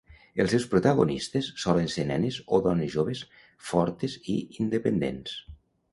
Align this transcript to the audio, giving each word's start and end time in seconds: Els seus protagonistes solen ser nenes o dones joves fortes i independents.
Els 0.43 0.53
seus 0.53 0.63
protagonistes 0.69 1.49
solen 1.65 1.91
ser 1.95 2.07
nenes 2.11 2.39
o 2.57 2.61
dones 2.69 2.91
joves 2.97 3.21
fortes 3.69 4.17
i 4.37 4.39
independents. 4.65 5.37